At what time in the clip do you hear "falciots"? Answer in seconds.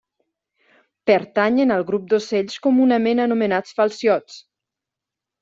3.83-4.41